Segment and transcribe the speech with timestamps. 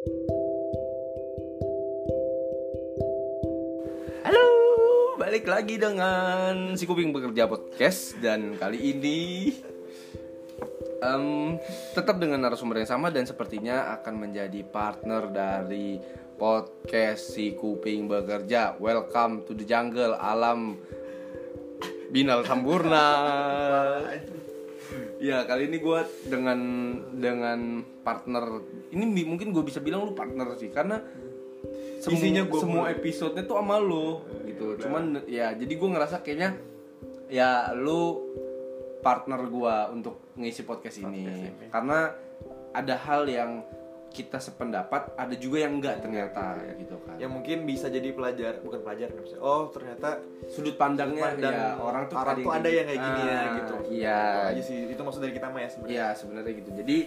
[0.00, 0.16] Halo,
[5.20, 9.52] balik lagi dengan si kuping bekerja podcast dan kali ini
[11.04, 11.60] em,
[11.92, 16.00] tetap dengan narasumber yang sama dan sepertinya akan menjadi partner dari
[16.40, 18.80] podcast si kuping bekerja.
[18.80, 20.80] Welcome to the jungle alam
[22.08, 23.04] binal sampurna.
[25.20, 26.00] Ya kali ini gue
[26.32, 26.58] dengan
[27.12, 30.98] dengan partner ini bi- mungkin gue bisa bilang lu partner sih karena
[31.98, 32.94] semu- Isinya gua semua mulu.
[32.94, 34.06] episodenya tuh sama lu
[34.44, 34.66] gitu.
[34.78, 36.56] Cuman ya jadi gue ngerasa kayaknya
[37.28, 38.24] ya lu
[38.98, 41.28] partner gue untuk ngisi podcast ini.
[41.68, 42.10] Karena
[42.70, 43.62] ada hal yang
[44.10, 47.14] kita sependapat ada juga yang enggak ternyata gitu kan.
[47.14, 49.06] Yang mungkin bisa jadi pelajar bukan pelajar
[49.38, 50.18] oh ternyata
[50.48, 53.46] sudut pandangnya pandang ya orang tuh orang ada tuh ada yang kayak gini ya Ah,
[53.54, 53.74] gitu.
[53.88, 54.20] iya.
[54.50, 55.94] Aja sih itu maksud dari kita mah ya sebenarnya.
[55.94, 56.70] Iya sebenarnya gitu.
[56.74, 56.98] Jadi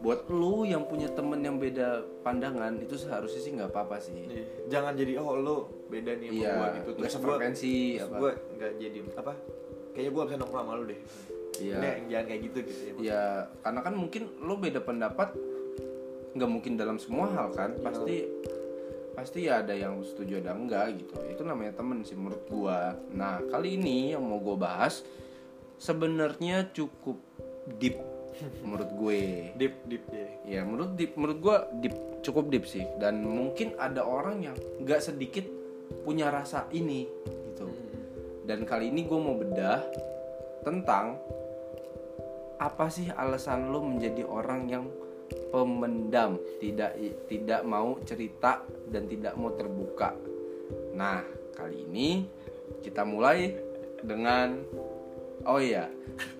[0.00, 4.16] buat lu yang punya temen yang beda pandangan itu seharusnya sih nggak apa-apa sih.
[4.16, 4.44] Iya.
[4.72, 5.56] jangan jadi oh lo
[5.92, 6.52] beda nih sama Iya.
[6.56, 8.16] gua gitu terus apa.
[8.16, 9.32] gua nggak jadi apa
[9.92, 11.00] kayaknya gua bisa nongkrong sama lu deh
[11.60, 11.76] Iya.
[11.76, 13.22] Yang jangan kayak gitu gitu ya Ya
[13.60, 15.28] karena kan mungkin lu beda pendapat
[16.32, 17.76] nggak mungkin dalam semua hal kan.
[17.84, 18.24] Pasti
[19.12, 21.12] pasti ya ada yang setuju ada enggak gitu.
[21.28, 22.96] Itu namanya temen sih menurut gua.
[23.12, 25.04] Nah kali ini yang mau gua bahas
[25.76, 27.20] sebenarnya cukup
[27.76, 28.00] deep
[28.64, 29.20] menurut gue.
[29.58, 34.04] deep deep ya Ya menurut deep, menurut gua deep cukup deep sih dan mungkin ada
[34.04, 35.46] orang yang nggak sedikit
[36.02, 37.66] punya rasa ini gitu.
[38.44, 39.80] Dan kali ini gue mau bedah
[40.66, 41.16] tentang
[42.60, 44.84] apa sih alasan lo menjadi orang yang
[45.48, 46.92] pemendam, tidak
[47.30, 50.12] tidak mau cerita dan tidak mau terbuka.
[50.92, 51.24] Nah
[51.56, 52.26] kali ini
[52.84, 53.54] kita mulai
[54.02, 54.60] dengan
[55.46, 55.88] oh iya.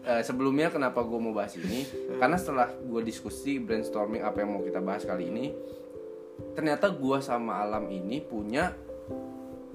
[0.05, 1.85] Eh, sebelumnya kenapa gue mau bahas ini?
[2.19, 5.47] Karena setelah gue diskusi brainstorming apa yang mau kita bahas kali ini
[6.57, 8.73] ternyata gue sama alam ini punya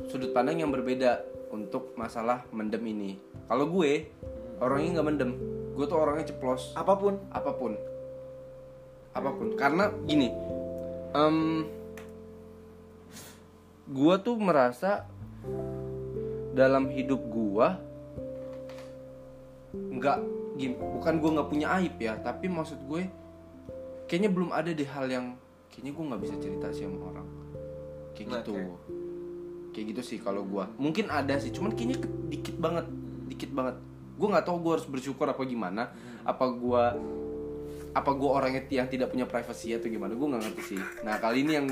[0.09, 1.21] sudut pandang yang berbeda
[1.53, 3.11] untuk masalah mendem ini.
[3.45, 4.09] Kalau gue
[4.57, 5.31] orangnya nggak mendem.
[5.77, 6.73] Gue tuh orangnya ceplos.
[6.73, 7.21] Apa pun.
[7.29, 7.77] Apa pun.
[9.13, 9.53] Apa pun.
[9.53, 10.55] Karena gini
[11.15, 11.63] em
[13.87, 15.07] gua tuh merasa
[16.51, 17.79] dalam hidup gua
[19.95, 20.17] nggak
[20.55, 23.03] gim bukan gua nggak punya aib ya tapi maksud gue
[24.07, 25.25] kayaknya belum ada deh hal yang
[25.67, 27.27] kayaknya gua nggak bisa cerita sih sama orang.
[28.15, 28.51] Kayak Nah, gitu.
[28.55, 28.91] oke.
[29.75, 30.71] kayak gitu sih kalau gua.
[30.79, 31.99] Mungkin ada sih cuman kayaknya
[32.31, 32.87] dikit banget
[33.27, 33.75] dikit banget.
[34.15, 35.91] Gua nggak tahu gua harus bersyukur apa gimana
[36.23, 36.95] apa gua
[37.91, 40.81] apa gua orangnya yang tidak punya privasi atau gimana gua nggak ngerti sih.
[41.03, 41.67] Nah kali ini yang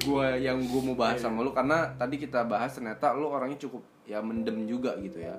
[0.00, 3.84] gua yang gua mau bahas sama lu karena tadi kita bahas ternyata lu orangnya cukup
[4.08, 5.36] ya mendem juga gitu ya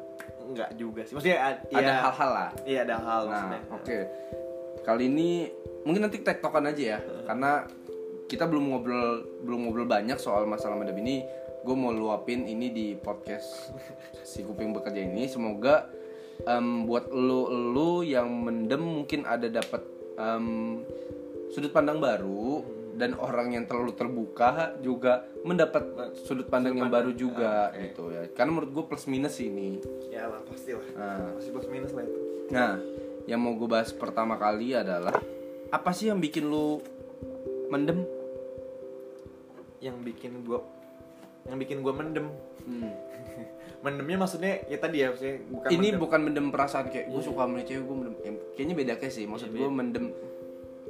[0.52, 1.14] enggak juga sih.
[1.16, 2.50] Maksudnya ad- ada ya, hal-hal lah.
[2.68, 3.60] Iya ada hal nah maksudnya.
[3.72, 3.98] oke.
[4.82, 5.30] Kali ini
[5.88, 7.66] mungkin nanti tektokan aja ya karena
[8.30, 9.10] kita belum ngobrol
[9.44, 11.24] belum ngobrol banyak soal masalah mendem ini.
[11.62, 13.70] Gue mau luapin ini di podcast
[14.30, 15.30] si kuping bekerja ini.
[15.30, 15.86] Semoga
[16.46, 19.86] em, buat lu lu yang mendem mungkin ada dapat
[20.18, 20.82] em,
[21.54, 25.84] sudut pandang baru dan orang yang terlalu terbuka juga mendapat
[26.22, 30.42] sudut pandang yang baru juga gitu ya karena menurut gue plus minus ini ya lah
[30.44, 32.20] pasti lah nah pasti plus minus lah itu
[32.52, 32.76] Nah,
[33.26, 35.16] yang mau gue bahas pertama kali adalah
[35.70, 36.84] apa sih yang bikin lu
[37.68, 38.04] mendem?
[39.80, 40.62] yang bikin gua
[41.44, 42.28] yang bikin gua mendem
[42.62, 42.94] Hmm.
[43.84, 45.98] mendemnya maksudnya ya tadi ya maksudnya bukan Ini mendem.
[45.98, 48.16] bukan mendem perasaan kayak gue suka sama cewek gue mendem.
[48.22, 49.26] Em, Kayaknya beda kayak sih.
[49.26, 50.06] Maksud gue mendem.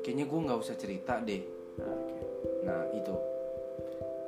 [0.04, 1.40] Kayaknya gue nggak usah cerita deh.
[1.78, 1.98] Nah.
[2.64, 3.16] Nah itu.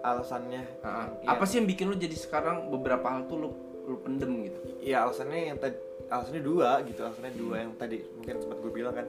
[0.04, 0.92] alasannya ya,
[1.26, 3.50] Apa sih yang bikin lu jadi sekarang beberapa hal tuh lu
[3.84, 4.60] lu pendem gitu?
[4.80, 8.92] ya alasannya yang tadi alasannya dua gitu alasannya dua yang tadi mungkin sempat gue bilang
[8.94, 9.08] kan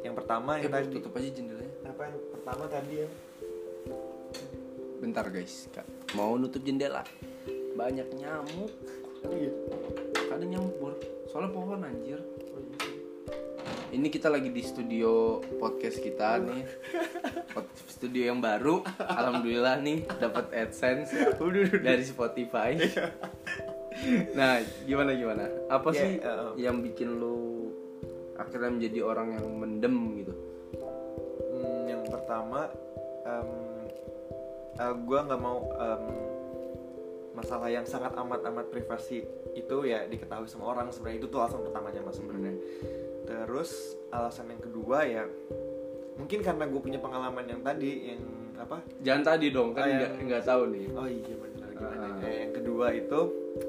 [0.00, 1.72] yang pertama Eh, yang tadi tutup aja jendelanya.
[1.82, 3.08] apa yang pertama tadi ya
[4.98, 5.86] Bentar guys, Kak.
[6.12, 7.06] mau nutup jendela.
[7.72, 8.66] Banyak nyamuk.
[9.30, 9.52] iya
[10.26, 10.94] Ada nyamuk bor.
[11.24, 12.18] Soalnya pohon anjir.
[13.88, 16.62] Ini kita lagi di studio podcast kita nih.
[17.88, 18.84] Studio yang baru.
[19.00, 21.12] Alhamdulillah nih dapat AdSense
[21.84, 22.76] dari Spotify.
[24.38, 25.44] Nah, gimana gimana?
[25.66, 27.74] Apa Ya, sih uh, yang bikin lu
[28.38, 30.34] akhirnya menjadi orang yang mendem gitu?
[31.50, 32.70] Hmm, yang pertama
[34.78, 36.04] gue nggak mau em,
[37.34, 41.66] masalah yang sangat amat amat privasi itu ya diketahui sama orang sebenarnya itu tuh alasan
[41.66, 42.54] pertamanya mas sebenarnya
[43.28, 43.70] terus
[44.08, 45.28] alasan yang kedua ya
[46.16, 48.22] mungkin karena gue punya pengalaman yang tadi yang
[48.58, 48.82] apa?
[48.98, 50.84] Jangan tadi dong, kan Oh, yang- nggak nggak tahu nih.
[50.90, 52.26] oh iya benar gimana Ah.
[52.26, 53.20] Eh, yang kedua itu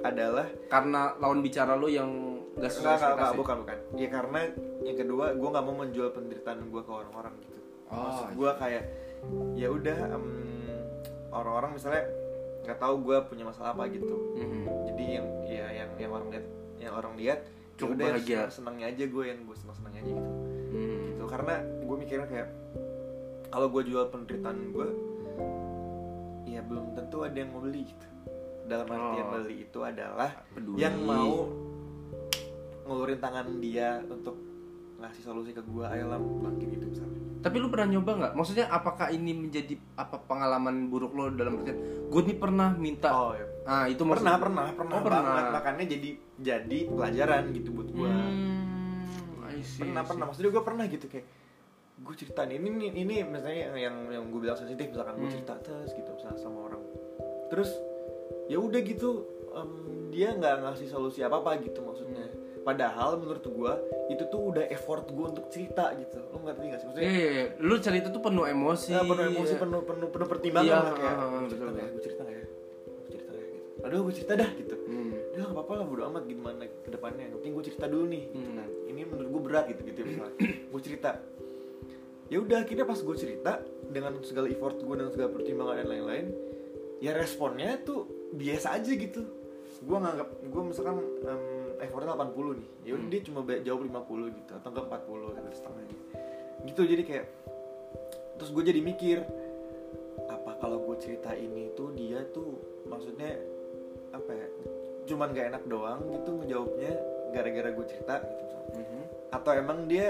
[0.02, 2.10] adalah Karena lawan bicara lu yang
[2.58, 3.78] nggak sesuai enggak, enggak, bukan bukan.
[3.94, 4.40] Ya karena
[4.82, 7.60] yang kedua gue nggak mau menjual penderitaan gue ke orang-orang gitu.
[7.86, 8.84] Oh, maksud gue kayak
[9.54, 10.26] ya udah em,
[11.30, 12.04] orang-orang misalnya
[12.62, 14.16] nggak tahu gue punya masalah apa gitu.
[14.36, 14.64] Mhm.
[14.86, 16.46] jadi yang ya yang yang orang lihat
[16.78, 17.40] yang orang lihat
[17.80, 18.36] Cukup yaudah, bahagia.
[18.38, 20.32] senang- senangnya aja gue yang gue senang senangnya aja gitu
[20.70, 21.00] Mhm.
[21.10, 22.50] gitu karena gue mikirnya kayak
[23.48, 24.88] kalau gue jual penderitaan gue
[26.46, 28.08] ya belum tentu ada yang mau beli gitu
[28.66, 29.32] dalam artian Oh.
[29.36, 30.78] beli itu adalah Peduli.
[30.78, 31.50] yang mau
[32.84, 34.36] ngulurin tangan dia untuk
[35.00, 38.34] ngasih solusi ke gue ayo lah bangkit gitu misalnya Tapi lu pernah nyoba nggak?
[38.36, 43.32] Maksudnya apakah ini menjadi apa pengalaman buruk lo dalam artian gue nih pernah minta oh
[43.32, 45.22] ya ah itu pernah maksud- pernah pernah Oh, pernah.
[45.22, 50.26] banget makanya jadi jadi pelajaran gitu buat gue Hmm, I see, pernah pernah.
[50.26, 51.26] maksudnya gue pernah gitu kayak
[52.00, 55.36] gue cerita nih ini ini, ini misalnya yang yang, gue bilang sensitif misalkan gue Hmm.
[55.36, 56.82] cerita terus gitu misalnya sama orang.
[57.48, 57.70] Terus
[58.48, 59.10] ya udah gitu
[59.52, 59.70] em,
[60.10, 62.26] dia nggak ngasih solusi apa apa gitu maksudnya.
[62.60, 63.72] Padahal menurut gue
[64.10, 66.18] itu tuh udah effort gue untuk cerita gitu.
[66.26, 66.88] Lo ngerti nggak sih?
[66.88, 67.46] Iya, maksudnya iya, iya.
[67.60, 68.90] lu cerita tuh penuh emosi.
[68.90, 69.60] ya, penuh emosi ya.
[69.60, 71.12] penuh penuh penuh pertimbangan Iya, lah kayak.
[71.12, 71.90] ah, gue betul, cerita nggak ya?
[71.90, 72.46] gue cerita nggak ya
[73.80, 75.14] aduh gue cerita dah gitu Hmm.
[75.32, 78.24] ya nggak apa-apa lah bodo amat gimana ke depannya yang penting gue cerita dulu nih
[78.28, 78.58] gitu Hmm.
[78.58, 78.70] kan.
[78.86, 80.34] ini menurut gue berat gitu gitu misalnya
[80.68, 81.10] gue cerita
[82.28, 83.52] ya udah akhirnya pas gue cerita
[83.86, 86.26] dengan segala effort gue dan segala pertimbangan dan lain-lain
[87.00, 89.22] ya responnya tuh biasa aja gitu
[89.80, 91.44] gue nganggap gue misalkan em,
[91.80, 93.10] effortnya 80 nih ya udah Hmm.
[93.10, 95.96] dia cuma jawab 50 gitu atau enggak 40 gitu setengahnya
[96.68, 97.26] gitu jadi kayak
[98.36, 99.18] terus gue jadi mikir
[100.28, 103.40] apa kalau gue cerita ini tuh dia tuh maksudnya
[104.12, 104.48] apa ya
[105.06, 106.94] cuman gak enak doang gitu ngejawabnya
[107.30, 108.84] gara-gara gue cerita gitu misalnya.
[108.84, 109.04] Mhm.
[109.30, 110.08] atau emang dia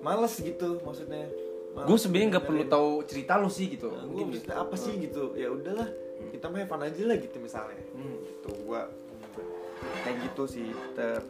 [0.00, 1.28] males gitu maksudnya
[1.70, 3.94] Gue sebenarnya nggak perlu tahu cerita lu sih gitu.
[3.94, 5.86] gue Mungkin maksudnya apa sih gitu ya udahlah
[6.28, 8.18] kita mah have fun aja lah gitu misalnya Hmm.
[8.20, 8.80] gitu gue
[10.02, 10.66] kayak gitu sih
[10.98, 11.22] Ter-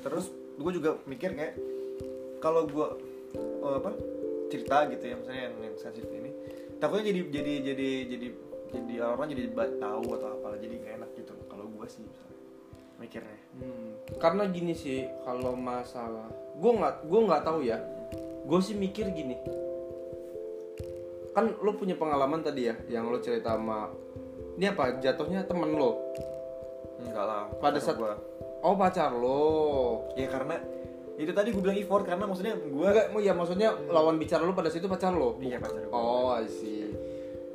[0.00, 1.54] terus gue juga mikir kayak
[2.40, 2.86] kalau gue
[3.62, 3.92] apa
[4.48, 6.30] cerita gitu ya misalnya yang yang sensitif ini
[6.78, 8.26] takutnya jadi jadi jadi jadi
[8.72, 12.38] jadi orang jadi tahu atau apalah jadi gak enak gitu kalau gue sih misalnya
[12.94, 13.38] mikirnya.
[13.58, 13.90] Hmm,
[14.22, 17.78] karena gini sih kalau masalah gue nggak gue nggak tahu ya.
[18.46, 19.34] Gue sih mikir gini.
[21.34, 23.90] Kan lo punya pengalaman tadi ya yang lo cerita sama
[24.54, 25.98] ini apa jatuhnya temen lo
[27.02, 28.14] enggak lah Pada saat- gua.
[28.62, 30.56] oh pacar lo ya karena
[31.14, 34.70] itu tadi gue bilang effort karena maksudnya gue enggak ya maksudnya lawan bicara lo pada
[34.70, 36.73] situ pacar lo iya pacar gue oh I see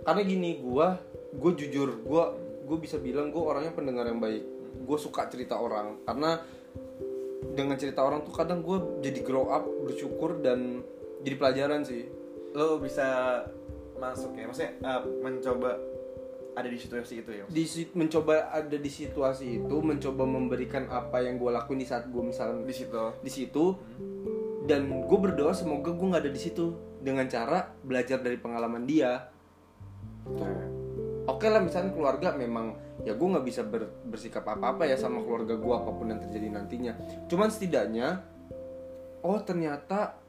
[0.06, 0.88] karena gini gue
[1.36, 2.24] gue jujur gue
[2.70, 4.44] gue bisa bilang gue orangnya pendengar yang baik.
[4.86, 6.40] Gue suka cerita orang karena
[7.56, 10.84] dengan cerita orang tuh kadang gue jadi grow up bersyukur dan
[11.24, 12.08] jadi pelajaran sih.
[12.56, 13.42] Lo bisa
[14.00, 15.76] masuk ya maksudnya uh, mencoba
[16.56, 17.64] ada di situasi itu ya di
[17.96, 22.64] mencoba ada di situasi itu mencoba memberikan apa yang gue lakuin di saat gue misalnya
[22.64, 22.96] di situ?
[23.20, 23.66] di situ
[24.70, 26.78] dan gue berdoa semoga gue nggak ada di situ.
[27.00, 29.34] Dengan cara belajar dari pengalaman dia
[31.30, 32.74] oke lah misalnya keluarga memang
[33.06, 36.20] ya gue nggak bisa ber- bersikap apa apa ya sama keluarga gue apa pun yang
[36.20, 36.94] terjadi nantinya.
[37.32, 38.20] Cuman setidaknya
[39.24, 40.20] oh ternyata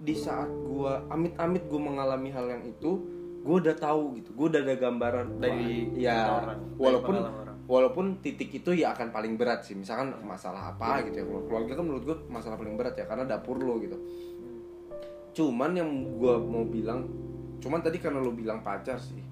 [0.00, 2.90] di saat gue amit-amit gue mengalami hal yang itu
[3.46, 4.34] gue udah tahu gitu.
[4.34, 7.56] Gue udah ada gambaran Dari Wah, ya orang, walaupun orang.
[7.70, 9.78] walaupun titik itu ya akan paling berat sih.
[9.78, 11.24] Misalkan masalah apa gitu ya.
[11.46, 13.96] Keluarga kan menurut gue masalah paling berat ya karena dapur lo gitu.
[15.30, 17.06] Cuman yang gue mau bilang
[17.60, 19.29] cuman tadi karena lo bilang pacar sih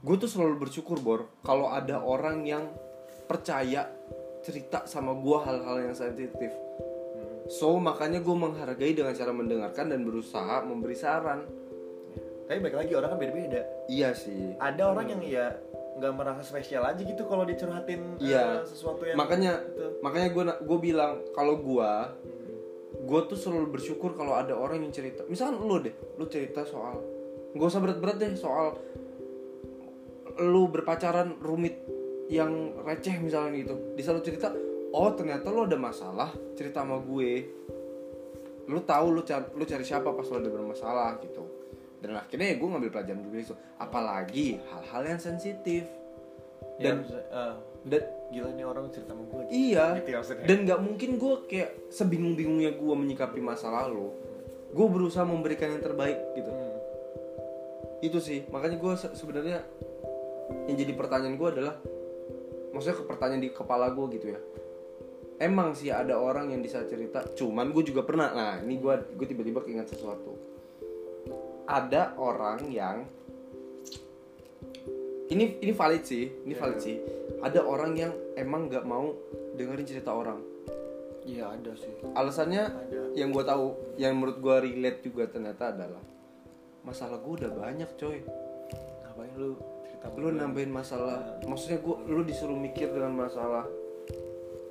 [0.00, 2.64] gue tuh selalu bersyukur bor kalau ada orang yang
[3.28, 3.84] percaya
[4.40, 6.48] cerita sama gue hal-hal yang sensitif.
[7.50, 11.44] So makanya gue menghargai dengan cara mendengarkan dan berusaha memberi saran.
[12.48, 13.62] Tapi balik lagi orang kan beda-beda.
[13.86, 14.56] Iya sih.
[14.56, 15.46] Ada orang yang ya
[16.00, 18.64] nggak merasa spesial aja gitu kalau dicurhatin uh, Iya.
[18.64, 20.00] sesuatu yang makanya itu.
[20.00, 21.90] makanya gue gue bilang kalau gue
[23.04, 25.28] gue tuh selalu bersyukur kalau ada orang yang cerita.
[25.28, 26.96] Misalkan lu deh lu cerita soal
[27.50, 28.78] gak usah berat-berat deh soal
[30.40, 31.76] lu berpacaran rumit
[32.30, 34.48] yang receh misalnya gitu di cerita
[34.94, 37.32] oh ternyata lu ada masalah cerita sama gue
[38.70, 41.42] lu tahu lu cari lu cari siapa pas lu ada bermasalah gitu
[42.00, 45.84] dan akhirnya ya gue ngambil pelajaran juga itu apalagi hal-hal yang sensitif
[46.80, 47.54] Ya, dan maksudnya, uh,
[47.84, 49.86] dan gila nih orang cerita sama gue Iya.
[50.00, 50.20] Gitu ya.
[50.48, 54.08] Dan nggak mungkin gue kayak sebingung-bingungnya gue menyikapi masa lalu.
[54.72, 56.48] Gue berusaha memberikan yang terbaik gitu.
[56.48, 56.78] Hmm.
[58.00, 58.48] Itu sih.
[58.48, 59.60] Makanya gue se- sebenarnya
[60.68, 61.74] yang jadi pertanyaan gue adalah,
[62.74, 64.40] maksudnya ke pertanyaan di kepala gue gitu ya.
[65.40, 67.24] Emang sih ada orang yang bisa cerita.
[67.32, 68.28] Cuman gue juga pernah.
[68.32, 70.36] Nah ini gue gue tiba-tiba keinget sesuatu.
[71.64, 73.08] Ada orang yang
[75.32, 77.00] ini ini valid sih, ini valid sih.
[77.40, 79.16] Ada orang yang emang nggak mau
[79.56, 80.40] dengerin cerita orang.
[81.28, 86.00] iya ada sih alasannya ada yang gue tahu yang menurut gue relate juga ternyata adalah
[86.80, 88.24] masalah gue udah banyak coy
[89.04, 89.52] ngapain lu
[90.00, 93.68] cerita lu nambahin masalah maksudnya gue lu disuruh mikir dengan masalah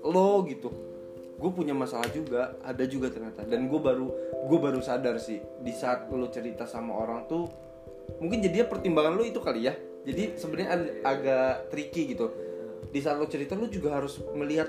[0.02, 0.74] lo gitu.
[1.40, 3.46] Gue punya masalah juga ada juga ternyata.
[3.46, 4.10] Dan gue baru
[4.50, 7.46] gue baru sadar sih di saat lu cerita sama orang tuh
[8.18, 9.74] mungkin jadinya pertimbangan lu itu kali ya.
[10.04, 12.34] Jadi sebenarnya ag- agak tricky gitu.
[12.90, 14.68] Di saat lu cerita lu juga harus melihat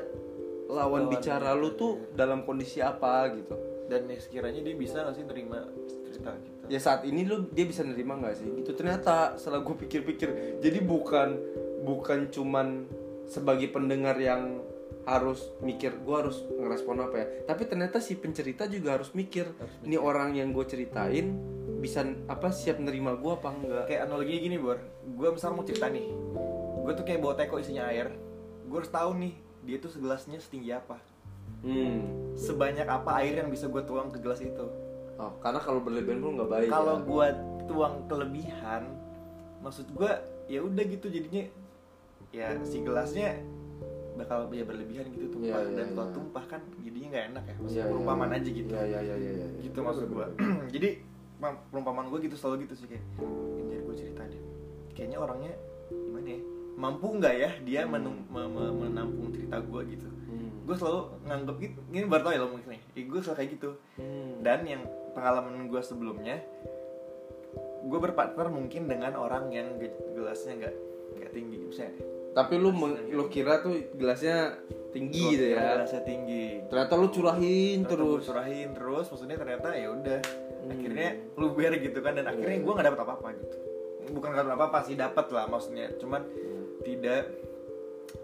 [0.68, 3.56] lawan, Lawan, bicara lu tuh dalam kondisi apa gitu.
[3.88, 5.66] Dan ya sekiranya dia bisa nggak sih nerima
[6.06, 8.46] cerita kita ya saat ini lu dia bisa nerima nggak sih?
[8.62, 10.62] Gitu ternyata setelah gue pikir-pikir.
[10.62, 11.28] Jadi bukan
[11.82, 12.86] bukan cuman
[13.26, 14.62] sebagai pendengar yang
[15.08, 17.26] harus mikir gue harus ngerespon apa ya.
[17.50, 19.50] Tapi ternyata si pencerita juga harus mikir
[19.82, 21.34] ini orang yang gue ceritain
[21.82, 23.84] bisa apa siap nerima gue apa enggak?
[23.90, 24.78] Kayak analoginya gini bor.
[25.18, 26.06] Gue misalnya mau cerita nih.
[26.86, 28.14] Gue tuh kayak bawa teko isinya air.
[28.70, 29.34] Gue harus tahu nih
[29.66, 31.02] dia tuh segelasnya setinggi apa.
[31.66, 32.06] Hmm.
[32.38, 34.89] Sebanyak apa air yang bisa gue tuang ke gelas itu
[35.20, 37.04] oh, karena kalau berlebihan pun nggak baik kalau ya.
[37.04, 37.26] gue
[37.66, 38.82] tuang kelebihan
[39.60, 40.10] maksud gue
[40.48, 41.44] ya udah gitu jadinya
[42.30, 43.36] ya si gelasnya
[44.12, 46.14] bakal ya berlebihan gitu tumpah Iya, iya, dan kalau iya.
[46.14, 48.38] tumpah kan jadinya nggak enak ya Iya, maksudnya iya, perumpamaan iya.
[48.38, 49.46] aja gitu Iya, iya, iya, iya, iya.
[49.60, 50.26] gitu maksud gue
[50.74, 50.88] jadi
[51.36, 53.04] ma- perumpamaan gue gitu selalu gitu sih kayak
[53.56, 54.42] "Ini jadi gue cerita deh
[54.92, 55.52] kayaknya orangnya
[55.88, 56.40] gimana ya
[56.74, 57.92] mampu nggak ya dia Hmm.
[57.92, 60.50] menum- me- me- menampung cerita gue gitu Hmm.
[60.64, 63.50] gue selalu nganggep gitu ini baru tau ya lo mungkin nih eh, gue selalu kayak
[63.54, 64.30] gitu Hmm.
[64.40, 66.36] dan yang pengalaman gue sebelumnya
[67.80, 70.74] gue berpartner mungkin dengan orang yang ge- gelasnya nggak
[71.16, 71.94] nggak tinggi misalnya
[72.30, 72.70] tapi lu
[73.10, 74.54] lu kira tuh gelasnya
[74.90, 79.88] tinggi gitu ya gelasnya tinggi ternyata lu curahin terus terus surahin terus maksudnya ternyata ya
[79.90, 80.20] udah
[80.60, 80.70] Hmm.
[80.70, 82.62] akhirnya luber gitu kan dan akhirnya Iya.
[82.62, 83.56] gue nggak dapet apa apa gitu
[84.10, 86.22] bukan nggak dapet apa apa sih dapat lah maksudnya cuman.
[86.80, 87.22] Tidak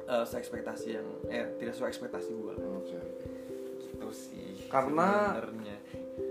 [0.07, 2.99] eh seekspektasi yang eh tidak sesuai ekspektasi gue Oke.
[3.83, 5.77] gitu sih Karena- sebenarnya.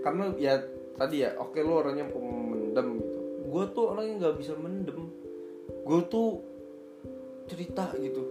[0.02, 0.54] karena ya
[0.96, 3.18] tadi ya oke lu orangnya pemendem gitu.
[3.46, 5.08] Gue tuh orang yang nggak bisa mendem.
[5.82, 6.40] Gue tuh
[7.46, 8.22] cerita gitu.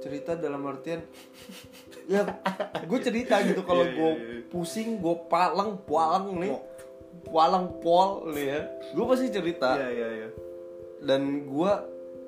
[0.00, 0.98] Cerita dalam artian
[2.12, 2.26] ya
[2.82, 4.42] gue cerita gitu kalau Iya, gue iya, iya.
[4.50, 6.54] pusing gue palang palang nih.
[7.22, 8.60] Palang pol nih ya.
[8.94, 9.78] Gue pasti cerita.
[9.78, 10.28] Iya iya iya.
[11.02, 11.72] Dan gue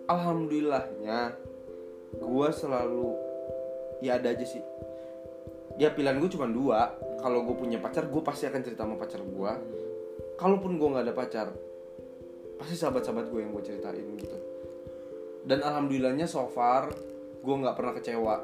[0.08, 1.36] alhamdulillahnya
[2.14, 3.16] gue selalu
[4.04, 4.62] ya ada aja sih.
[5.80, 6.94] Ya pilihan gue cuma dua.
[7.18, 9.52] Kalau gue punya pacar gue pasti akan cerita sama pacar gue
[10.34, 11.48] kalaupun gue nggak ada pacar
[12.58, 14.38] pasti sahabat-sahabat gue yang gue ceritain gitu.
[15.44, 16.92] Dan alhamdulillahnya so far
[17.44, 18.36] gue nggak pernah kecewa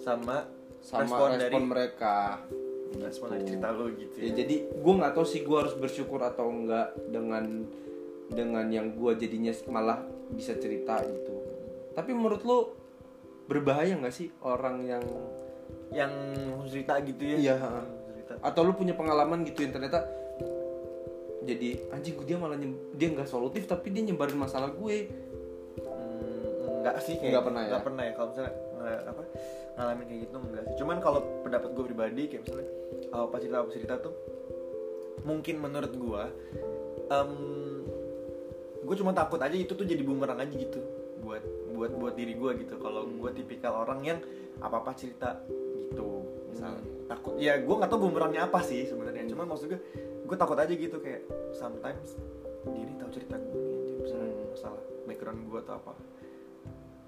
[0.00, 0.48] sama
[0.80, 2.16] sama respon, respon, dari mereka.
[2.90, 6.50] Respon dari cerita lo gitu ya jadi gue nggak tahu sih gue harus bersyukur atau
[6.50, 7.62] enggak dengan
[8.30, 9.98] dengan yang gue jadinya malah
[10.30, 11.34] bisa cerita gitu.
[11.92, 12.58] Tapi menurut lo
[13.50, 15.04] berbahaya nggak sih orang yang
[15.90, 16.12] yang
[16.70, 17.36] cerita gitu ya?
[17.36, 17.56] Iya,
[18.14, 18.32] cerita.
[18.46, 20.06] Atau lu punya pengalaman gitu yang ternyata
[21.40, 24.96] jadi anjing dia malah nyem- dia nggak solutif tapi dia nyebarin masalah gue.
[25.82, 27.68] Hmm, enggak sih kayak Enggak pernah ya?
[27.74, 28.12] enggak pernah ya.
[28.14, 29.22] Kalau misalnya nggak apa
[29.74, 30.74] ngalamin kayak gitu enggak sih.
[30.78, 32.68] Cuman kalau pendapat gue pribadi kayak misalnya
[33.10, 34.14] apa cerita apa cerita tuh
[35.26, 36.22] mungkin menurut gue
[37.10, 37.30] em
[38.90, 40.82] gue cuma takut aja itu tuh jadi bumerang aja gitu.
[41.22, 42.74] Buat buat buat diri gue gitu.
[42.82, 44.18] Kalau gue tipikal orang yang
[44.58, 45.38] apa apa cerita
[45.78, 46.26] gitu.
[46.50, 49.30] Misalnya takut ya gue nggak tahu bumerangnya apa sih sebenarnya.
[49.30, 49.78] Cuman maksud gue
[50.26, 50.98] gue takut aja gitu.
[50.98, 51.22] Kayak
[51.54, 52.18] sometimes
[52.66, 54.46] diri tahu cerita gue nih misalnya Hmm.
[54.50, 55.92] masalah background gue atau apa.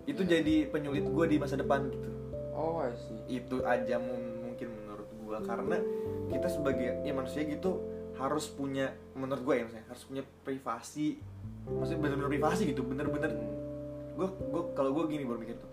[0.07, 2.11] Itu jadi penyulit gue di masa depan gitu.
[2.55, 3.43] Oh I see.
[3.43, 5.79] Itu aja mu- mungkin menurut gue karena
[6.31, 7.83] kita sebagai ya manusia gitu
[8.17, 11.21] harus punya menurut gue ya maksudnya harus punya privasi.
[11.63, 13.33] Maksudnya benar-benar privasi gitu bener-bener.
[14.19, 15.73] Gue gue kalau gue gini baru mikir tuh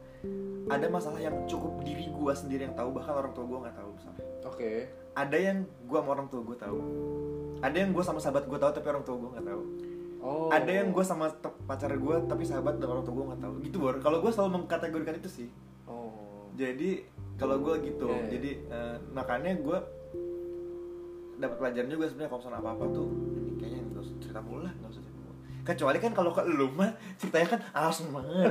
[0.69, 3.89] ada masalah yang cukup diri gue sendiri yang tahu bahkan orang tua gue nggak tahu
[3.95, 4.25] misalnya.
[4.45, 4.71] Oke.
[5.17, 6.79] Ada yang gue sama orang tua gue tahu.
[7.59, 9.63] Ada yang gue sama sahabat gue tahu tapi orang tua gue nggak tahu.
[10.19, 10.49] Oh.
[10.51, 11.31] Ada yang gue sama
[11.65, 13.53] pacar gue tapi sahabat dan orang tua gue nggak tahu.
[13.65, 13.95] Gitu bor.
[13.97, 15.49] Kalau gue selalu mengkategorikan itu sih.
[15.89, 16.53] Oh.
[16.53, 17.07] Jadi
[17.39, 18.11] kalau gue gitu.
[18.11, 18.27] Iya.
[18.29, 19.77] jadi eh, makanya gue
[21.39, 24.61] dapat pelajaran juga sebenarnya kalau misalnya apa apa tuh ini kayaknya nggak usah cerita mulu
[24.61, 25.33] lah nggak usah cerita mulu.
[25.59, 28.41] Kecuali kan kalau ke lu mah ceritanya kan asmara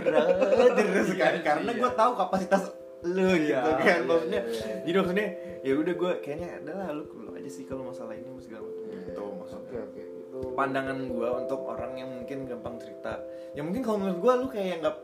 [0.77, 1.81] terus kan Iya, karena iya.
[1.81, 2.63] gue tahu kapasitas
[3.05, 4.41] lu Iya, gitu kan iya, maksudnya.
[4.43, 4.77] iya, iya.
[4.83, 5.29] jadi maksudnya
[5.63, 8.89] ya udah gue kayaknya adalah lu lu aja sih kalau masalah ini segala macam.
[8.89, 9.81] Gitu maksudnya.
[9.85, 13.21] Oke itu pandangan gue untuk orang yang mungkin gampang cerita.
[13.53, 14.97] Ya mungkin kalau menurut gue lu kayak nggak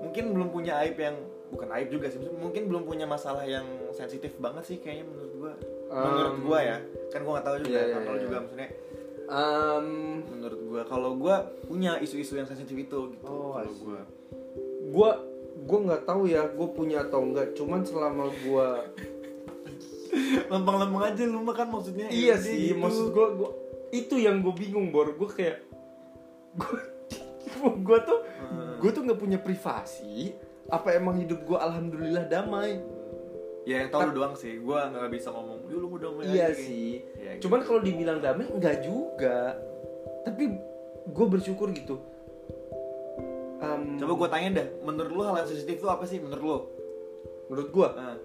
[0.00, 1.16] mungkin belum punya aib yang
[1.50, 5.52] bukan aib juga sih mungkin belum punya masalah yang sensitif banget sih kayaknya menurut gue
[5.90, 6.78] menurut Um, gue ya.
[7.10, 8.24] Kan gue nggak tahu juga iya, iya, kalau iya.
[8.24, 8.68] juga maksudnya.
[9.30, 9.86] Um,
[10.26, 13.82] menurut gue kalau gue punya isu-isu yang sensitif itu gitu Oh, kalau see.
[13.82, 14.00] gue
[14.90, 15.10] gue
[15.60, 18.68] gue nggak tahu ya gue punya atau enggak cuman selama gue
[20.50, 22.10] lempeng-lempeng aja lu mah kan maksudnya.
[22.10, 22.82] Iya ya, sih gitu.
[22.82, 23.50] maksud gue gua
[23.90, 25.14] itu yang gue bingung bor.
[25.14, 25.62] Gue kayak
[26.58, 26.78] gue
[27.60, 28.18] gue tuh
[28.50, 28.82] Hmm.
[28.82, 30.34] gue tuh nggak punya privasi.
[30.66, 32.82] Apa emang hidup gue alhamdulillah damai
[33.68, 34.56] ya yang tau lu doang sih.
[34.60, 37.04] Gua nggak bisa ngomong yuk lu mau dong iya sih.
[37.16, 37.48] Ya, gitu.
[37.48, 39.56] cuman kalau dibilang damai enggak juga.
[40.24, 40.42] Tapi
[41.10, 41.96] gue bersyukur gitu.
[43.60, 46.58] Em, coba gua tanya dah menurut lu hal yang sensitif tuh apa sih menurut lu?
[47.50, 48.16] Menurut gue nah,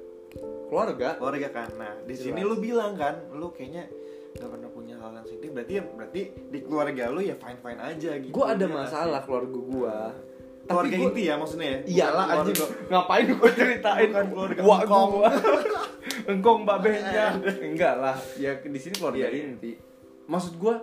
[0.72, 1.10] keluarga?
[1.20, 1.70] Keluarga kan.
[1.75, 3.89] Nah di sini lu bilang kan lu kayaknya
[4.36, 5.50] nggak pernah punya hal yang sensitif.
[5.51, 8.86] Berarti ya berarti di keluarga lu ya fine fine aja gitu gue ada Ya nggak
[8.88, 9.98] masalah keluarga gue
[10.65, 11.79] keluarga gua- inti ya maksudnya ya?
[11.86, 14.07] Iyalah keluarga- ngapain gue ceritain?
[14.07, 15.10] Bukan keluarga Wah, engkong.
[15.12, 15.29] gua.
[16.31, 17.25] engkong mbak behnya
[17.62, 18.17] enggak lah.
[18.36, 19.43] Ya di sini keluarga Iya, iya.
[19.48, 19.72] inti.
[20.25, 20.75] Maksud gue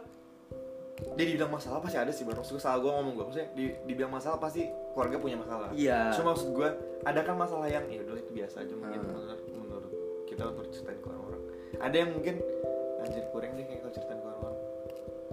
[1.13, 3.65] dia dibilang masalah pasti ada sih baru maksud gue salah gue ngomong gue maksudnya di,
[3.85, 4.63] dibilang masalah pasti
[4.93, 5.69] keluarga punya masalah.
[5.73, 6.15] Iya.
[6.15, 6.69] cuma maksud gue
[7.03, 9.11] ada kan masalah yang ya udah itu biasa aja mungkin Hmm.
[9.11, 9.91] menurut menurut
[10.25, 11.43] kita untuk ceritain ke orang-orang.
[11.77, 12.35] Ada yang mungkin
[13.01, 14.57] anjir kurang deh kayak kalau ceritain ke orang-orang.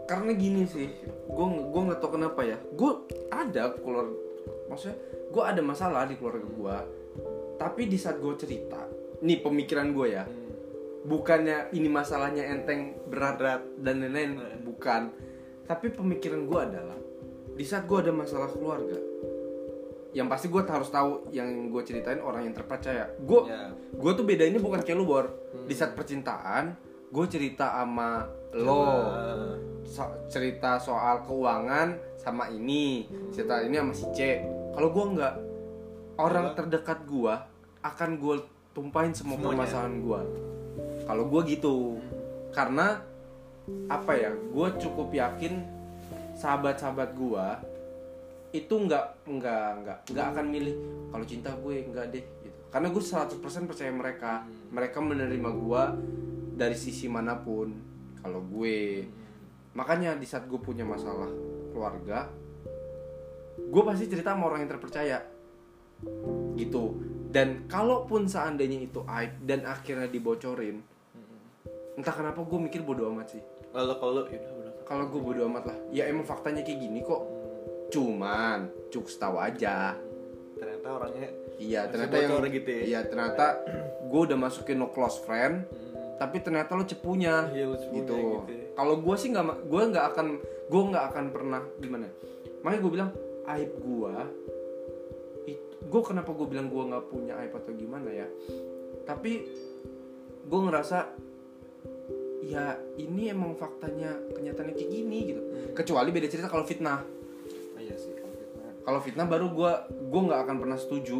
[0.01, 2.58] Karena gini sih gue gue nggak tau kenapa ya.
[2.72, 2.91] Gue
[3.29, 4.08] ada keluar
[4.70, 4.98] maksudnya
[5.28, 6.78] gue ada masalah di keluarga gue
[7.58, 8.80] tapi di saat gue cerita
[9.20, 10.48] nih pemikiran gue ya Hmm.
[11.02, 13.62] bukannya ini masalahnya enteng berat Berat.
[13.78, 14.62] dan lain-lain Hmm.
[14.64, 15.02] bukan
[15.66, 16.98] tapi pemikiran gue adalah
[17.52, 18.96] di saat gue ada masalah keluarga
[20.10, 23.70] yang pasti gue harus tahu yang gue ceritain orang yang terpercaya gue Ya.
[23.92, 25.66] gue tuh beda ini bukan kayak lu bor Hmm.
[25.66, 26.74] di saat percintaan
[27.10, 29.54] gue cerita sama lo Ah.
[29.84, 34.20] so- cerita soal keuangan sama ini cerita ini sama si C
[34.79, 35.36] kalau gue nggak
[36.15, 36.55] orang Apa?
[36.55, 37.33] terdekat gue
[37.83, 38.36] akan gue
[38.71, 39.67] tumpahin semua Semuanya.
[39.67, 40.21] permasalahan gue
[41.03, 41.75] kalau gue gitu.
[42.55, 42.95] Karena
[43.91, 45.67] apa ya gue cukup yakin
[46.31, 47.45] sahabat-sahabat gue
[48.55, 50.75] itu nggak nggak nggak nggak akan milih
[51.12, 52.59] kalau cinta gue nggak deh gitu.
[52.71, 53.36] Karena gue 100%
[53.67, 54.48] percaya mereka.
[54.71, 55.81] Mereka menerima gue
[56.55, 57.67] dari sisi mana pun.
[58.24, 59.03] Kalau gue.
[59.75, 61.27] Makanya di saat gue punya masalah
[61.75, 62.31] keluarga
[63.68, 65.20] gue pasti cerita sama orang yang terpercaya.
[66.55, 66.83] Gitu.
[67.29, 70.81] Dan kalaupun seandainya itu aib dan akhirnya dibocorin
[72.00, 73.44] entah kenapa gue mikir bodoh amat sih.
[73.75, 74.40] Lalu kalau ya
[74.88, 75.77] kalau gue bodoh amat lah.
[75.92, 77.22] Ya emang faktanya kayak gini kok.
[77.92, 80.00] Cuman cukup tahu aja.
[80.55, 81.29] Ternyata orangnya
[81.60, 82.81] iya ternyata yang bocor gitu ya?
[82.88, 83.46] iya ternyata
[84.07, 85.68] gue udah masukin no close friend
[86.20, 87.51] tapi ternyata lo cepunya.
[87.51, 88.66] Iya, lo cepunya gitu, gitu ya.
[88.79, 90.27] kalau gue sih nggak gue nggak akan
[90.72, 92.07] gue nggak akan pernah gimana
[92.64, 93.10] makanya gue bilang
[93.50, 94.16] aib gue
[95.79, 98.27] gue kenapa gue bilang gue nggak punya aib atau gimana ya
[99.03, 99.42] tapi
[100.46, 100.98] gue ngerasa
[102.42, 105.74] ya ini emang faktanya kenyataannya kayak gini gitu Hmm.
[105.74, 107.01] kecuali beda cerita kalau fitnah
[107.74, 108.72] Ah, iya sih kalau fitnah.
[108.81, 109.72] kalau fitnah baru gue
[110.07, 111.20] gue nggak akan pernah setuju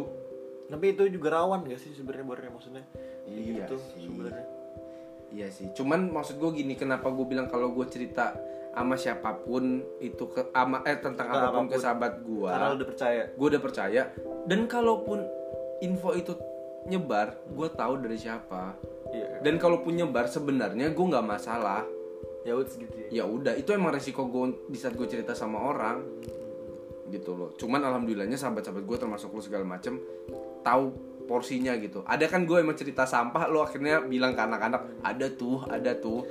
[0.70, 2.86] Tapi itu juga rawan gak sih sebenarnya bornya maksudnya?
[3.26, 4.06] Iya gitu sih.
[4.06, 4.46] sebenarnya.
[5.34, 8.38] Iya sih, cuman maksud gue gini, kenapa gue bilang kalau gue cerita
[8.70, 11.82] sama siapa pun itu ke ama eh tentang Tentang apa pun, ke apa pun.
[11.82, 13.22] sahabat gue, Karena udah percaya.
[13.34, 14.02] gue udah percaya.
[14.46, 15.18] Dan kalaupun
[15.82, 16.32] info itu
[16.86, 18.78] nyebar, gue tahu dari siapa.
[19.10, 19.42] Iya.
[19.42, 21.82] Dan kalaupun nyebar sebenarnya gue nggak masalah.
[22.40, 23.26] Ya udah gitu ya.
[23.28, 26.00] Udah, itu emang resiko gue di saat gue cerita sama orang,
[27.10, 27.50] gitu loh.
[27.58, 29.98] Cuman alhamdulillahnya sahabat-sahabat gue termasuk lu segala macem
[30.62, 30.94] tahu
[31.26, 32.02] porsinya gitu.
[32.06, 36.24] Ada kan gue emang cerita sampah, lo akhirnya bilang ke anak-anak, ada tuh, ada tuh.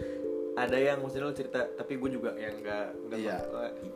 [0.60, 3.38] Ada yang maksudnya lu cerita, tapi gue juga yang enggak enggak Iya.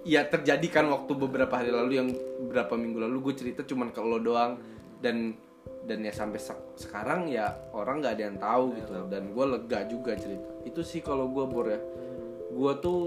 [0.02, 2.10] Iya terjadi kan waktu beberapa hari lalu yang
[2.42, 3.18] beberapa minggu lalu.
[3.22, 4.56] Gue cerita cuman ke lo doang.
[4.98, 5.36] Dan
[5.84, 8.92] dan ya sampai sek- sekarang ya orang nggak ada yang tahu gitu.
[9.08, 10.48] dan gue lega juga cerita.
[10.64, 11.80] Itu sih kalau gue bor ya.
[12.50, 13.00] Gue tuh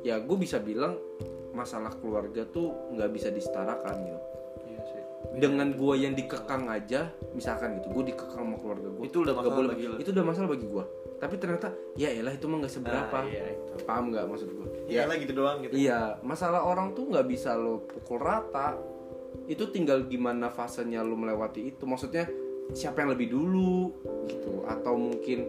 [0.00, 0.94] ya gue bisa bilang
[1.50, 4.20] masalah keluarga tuh nggak bisa disetarakan gitu.
[4.64, 5.02] Iya sih.
[5.32, 9.66] dengan gue yang dikekang aja misalkan gitu gue dikekang sama keluarga gue Itu udah masalah
[9.68, 9.96] bagi lo.
[9.98, 10.84] itu udah masalah bagi gue
[11.20, 11.68] tapi ternyata
[12.00, 13.84] ya elah itu mah nggak seberapa Ah, iya, itu.
[13.84, 15.78] paham nggak maksud gue Iya lah gitu doang gitu.
[15.78, 18.74] Iya, masalah orang tuh nggak bisa lo pukul rata.
[19.46, 21.86] Itu tinggal gimana fasenya lo melewati itu.
[21.86, 22.26] Maksudnya
[22.74, 23.94] siapa yang lebih dulu
[24.26, 25.46] gitu atau mungkin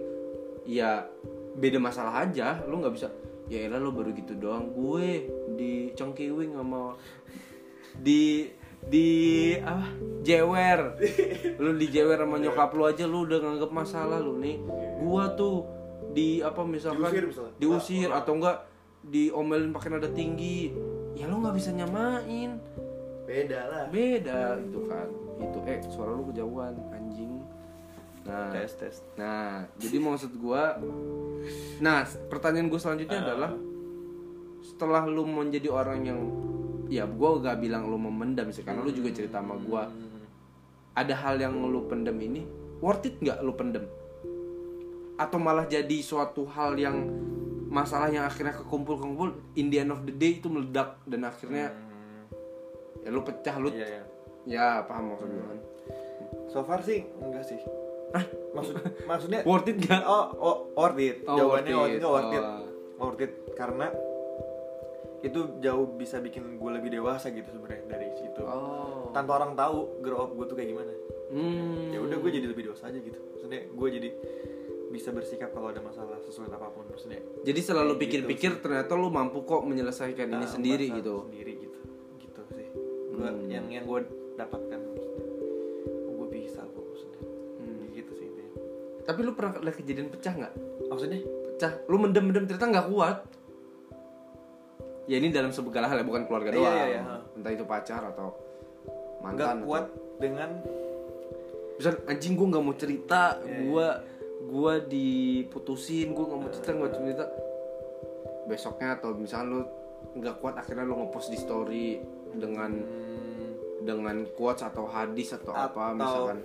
[0.69, 1.09] ya
[1.57, 2.61] beda masalah aja.
[2.69, 3.09] Lo nggak bisa
[3.49, 4.69] ya elah lo baru gitu doang.
[4.77, 5.25] Gue
[5.57, 6.93] di Congkiwing sama
[7.97, 8.45] di
[8.87, 9.09] di
[9.61, 9.87] apa
[10.21, 10.97] jewer
[11.57, 14.57] lu di jewer sama nyokap lu aja lu udah nganggap masalah lu nih
[15.01, 15.65] gua tuh
[16.11, 17.53] di apa misalkan Diusir misalnya.
[17.57, 18.57] diusir atau enggak
[19.01, 20.69] diomelin pakai nada tinggi
[21.15, 22.59] ya lu nggak bisa nyamain
[23.25, 23.85] Beda lah.
[23.87, 25.07] beda gitu kan
[25.39, 27.41] itu eh suara lu kejauhan anjing
[28.21, 28.95] nah Tes tes.
[29.17, 30.77] nah jadi maksud gua
[31.81, 33.51] nah pertanyaan gue selanjutnya adalah
[34.61, 36.19] setelah lu menjadi orang yang
[36.91, 39.87] ya gua gak bilang lu memendam sih karena lu juga cerita sama gua.
[40.91, 42.43] Ada hal yang lu pendem ini
[42.83, 43.87] worth it nggak lu pendem
[45.15, 46.97] atau malah jadi suatu hal yang
[47.69, 51.71] masalah yang akhirnya kekumpul kekumpul in the end of the day itu meledak dan akhirnya
[51.71, 54.03] Hmm, ya lu pecah lu iya ya
[54.49, 55.59] ya paham maksud gue kan
[56.49, 57.61] so far sih enggak sih.
[58.51, 58.75] Maksud
[59.07, 61.23] maksudnya worth it gak oh, oh worth it.
[61.23, 62.01] Oh, jawabannya worth it.
[62.03, 62.43] worth it.
[62.43, 62.59] Oh.
[62.99, 63.87] worth it karena
[65.21, 68.41] itu jauh bisa bikin gue lebih dewasa gitu sebenarnya dari situ.
[68.41, 69.13] Oh.
[69.13, 70.93] Tanpa orang tahu grow up gue tuh kayak gimana.
[71.31, 71.95] Hmm.
[71.95, 73.15] ya udah gue jadi lebih dewasa aja gitu.
[73.15, 74.09] Maksudnya gue jadi
[74.91, 77.23] bisa bersikap kalau ada masalah sesuai apa pun maksudnya.
[77.47, 81.15] Jadi selalu Gitu pikir-pikir ternyata lu mampu kok menyelesaikan ini Nah, sendiri masalah gitu.
[81.31, 81.77] sendiri gitu.
[82.19, 82.67] Gitu sih.
[83.15, 83.47] Gue Hmm.
[83.47, 83.99] yang yang gue
[84.35, 85.25] dapatkan maksudnya.
[86.03, 87.19] Oh, gue bisa kok maksudnya.
[87.61, 87.87] Hmm.
[87.95, 88.51] gitu sih intinya.
[89.07, 90.53] Tapi lu pernah ada kejadian pecah nggak?
[90.91, 91.19] Maksudnya?
[91.55, 91.71] Pecah.
[91.87, 93.17] Lu mendem-mendem ternyata nggak kuat
[95.05, 96.73] ya ini dalam segala hal ya bukan keluarga Iya, doang.
[96.73, 97.01] iya, iya.
[97.33, 98.35] entah itu pacar atau
[99.19, 99.85] mantan kuat
[100.17, 100.49] dengan
[101.75, 103.87] misal anjing gue nggak mau cerita Iya, gue
[104.43, 107.25] gue diputusin gue nggak mau cerita nggak mau cerita.
[108.43, 109.59] Besoknya atau misalnya lu
[110.17, 111.87] nggak kuat akhirnya lu ngepost di story
[112.31, 113.49] dengan hmm,
[113.81, 116.39] dengan quotes atau hadis atau, apa Atau- misalkan.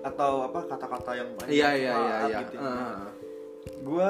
[0.00, 2.38] atau apa kata-kata yang banyak iya iya iya iya.
[2.40, 3.10] gitu Ah.
[3.68, 4.08] gue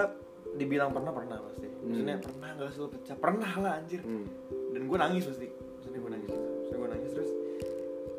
[0.59, 1.67] dibilang pernah pernah pasti.
[1.71, 3.17] Maksudnya pernah nggak sih lo pecah?
[3.17, 4.01] Pernah lah anjir.
[4.03, 4.27] Hmm.
[4.75, 5.47] dan gue nangis pasti.
[5.49, 7.31] Maksudnya gue nangis maksudnya gue nangis terus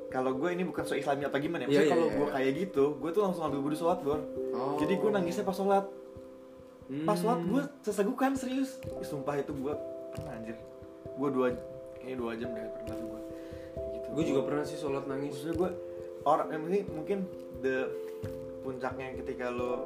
[0.10, 1.68] kalau gue ini bukan so islami apa gimana ya?
[1.70, 2.34] Maksudnya iya, kalau iya, gue iya.
[2.34, 4.76] kayak gitu gue tuh langsung ambil wudhu sholat bor Oh.
[4.82, 5.86] jadi gue nangisnya pas sholat.
[7.06, 7.22] Pas Hmm.
[7.22, 8.82] sholat gue sesegukan serius.
[8.82, 9.74] Ih, sumpah itu gue
[10.10, 10.58] pernah anjir.
[11.14, 11.48] Gue dua
[12.02, 13.22] kayaknya dua jam deh pernah tuh gue
[13.94, 14.08] gitu.
[14.18, 15.38] Gue juga pernah sih sholat nangis.
[15.38, 15.70] Maksudnya gue
[16.26, 17.18] orang yang penting mungkin
[17.62, 17.78] the
[18.60, 19.86] puncaknya ketika lo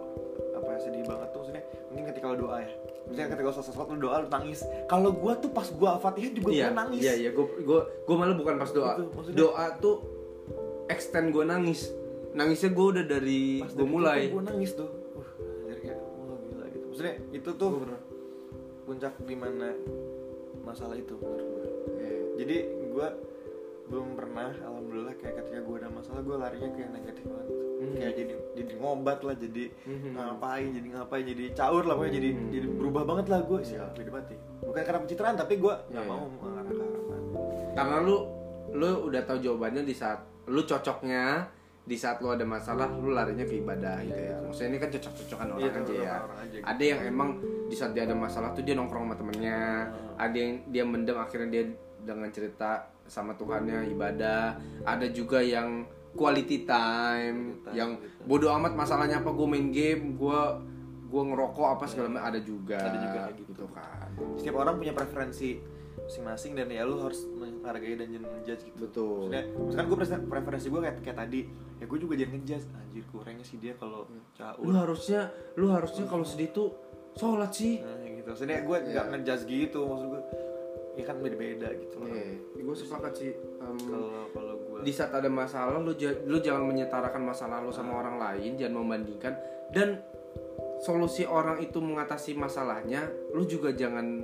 [0.64, 2.70] apa ya, sedih banget tuh maksudnya mungkin ketika lo doa ya.
[3.04, 4.60] Misalnya ketika lo sholat lo doa lo nangis.
[4.88, 7.02] Kalau gue tuh pas gue al-fatihah juga iya gue nangis.
[7.02, 8.92] iya iya gue gue gue malah bukan pas doa.
[8.96, 9.96] Itu, maksudnya- doa tuh
[10.88, 11.92] extend gue nangis.
[12.34, 14.32] Nangisnya gue udah dari pas gue mulai.
[14.32, 14.90] gue nangis tuh.
[15.14, 15.28] Uh
[15.62, 16.86] anjir kayak wah gila gitu.
[16.90, 18.02] Maksudnya itu tuh Gua pernah.
[18.84, 19.70] puncak di mana
[20.60, 22.18] masalah itu menurut gue Iya.
[22.40, 22.58] jadi
[22.90, 23.08] gue
[23.94, 27.62] belum pernah alhamdulillah kayak ketika gue ada masalah gue larinya ke yang negatif banget gitu.
[27.76, 27.94] Hmm.
[27.94, 30.10] kayak jadi jadi ngobat lah jadi Mhm.
[30.16, 32.50] ngapain jadi ngapain jadi caur lah pokoknya jadi Hmm.
[32.50, 34.28] jadi berubah banget lah gue sih beda banget
[34.60, 37.18] bukan karena pencitraan tapi gue nggak Iya, mau mengarah ke arah sana.
[37.72, 38.18] karena lu
[38.74, 41.24] lu udah tahu jawabannya di saat lu cocoknya
[41.84, 45.48] di saat lu ada masalah lu larinya ke ibadah gitu ya maksudnya ini kan cocok-cocokan
[45.52, 46.66] orang Iya, aja ya orang aja gitu.
[46.66, 47.30] ada yang emang
[47.64, 49.60] di saat dia ada masalah tuh dia nongkrong sama temennya
[50.16, 51.64] ada yang dia mendem akhirnya dia
[52.00, 54.58] dengan cerita sama Tuhannya ibadah.
[54.88, 58.30] Ada juga yang quality time yang gitu.
[58.30, 60.42] bodoh amat masalahnya apa gue main game gue
[61.10, 63.52] gue ngerokok apa segala macam ada juga Ada juga kayak gitu.
[63.54, 64.08] gitu kan.
[64.38, 65.62] Setiap orang punya preferensi
[65.94, 68.78] masing-masing dan ya lu harus menghargai dan jangan ngejudge gitu.
[68.90, 69.30] Betul.
[69.30, 71.40] Maksudnya, misalkan gue preferensi gue kayak, kayak tadi
[71.78, 72.66] ya gue juga jangan ngejudge.
[72.74, 74.64] Anjir kurangnya sih dia kalau caur.
[74.66, 75.22] Lu harusnya
[75.54, 76.70] lu harusnya kalau sedih tuh
[77.14, 77.78] sholat sih.
[77.82, 78.28] Nah gitu.
[78.34, 80.22] Maksudnya gue nggak ngejudge gitu maksud gue
[80.94, 83.32] ya kan beda-beda gitu Iya, gue sepakat sih.
[83.34, 85.94] Em, kalau kalau gue di saat ada masalah, lu
[86.26, 89.34] lu jangan menyetarakan masalah lu sama orang lain, jangan membandingkan.
[89.74, 89.98] Dan
[90.80, 94.22] solusi orang itu mengatasi masalahnya, lu juga jangan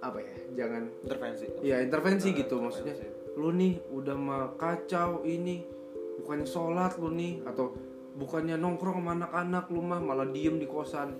[0.00, 0.34] apa ya?
[0.64, 2.82] Jangan intervensi ya intervensi Nah, gitu intervensi.
[2.82, 2.94] maksudnya.
[3.38, 5.62] Lu nih udah mah kacau ini,
[6.20, 7.72] bukannya sholat lu nih atau
[8.12, 11.12] bukannya nongkrong sama anak-anak lu mah malah diem di kosan.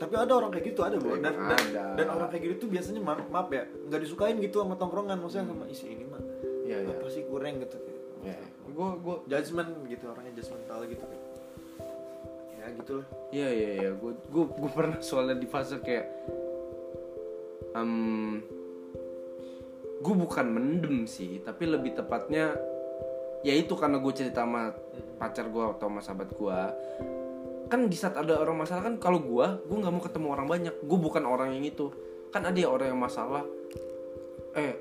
[0.00, 1.84] Tapi ada orang kayak gitu ada bu dan, dan, ada.
[1.92, 5.20] dan orang kayak gitu tuh biasanya maaf, maaf ya nggak disukain gitu sama tongkrongan.
[5.20, 6.22] Maksudnya sama isi ini mah
[6.64, 6.96] Iya iya.
[6.96, 8.00] apa sih kurang gitu kayak.
[8.20, 11.24] Ya, gue gue judgement gitu orangnya judgmental gitu kayak.
[12.60, 16.06] Ya gitu lah Iya iya iya, gue gue gue pernah soalnya di fase kayak,
[17.78, 18.42] um,
[20.00, 22.58] gue bukan mendem sih, tapi lebih tepatnya,
[23.46, 24.74] ya itu karena gue cerita sama
[25.16, 26.60] pacar gue atau sama sahabat gue,
[27.70, 30.74] kan di saat ada orang masalah kan kalau gue, gue nggak mau ketemu orang banyak,
[30.82, 31.94] gue bukan orang yang itu,
[32.34, 33.46] kan ada ya orang yang masalah,
[34.58, 34.74] eh,